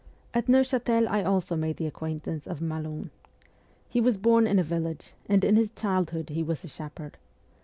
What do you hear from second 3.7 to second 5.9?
He was born in a village, and in his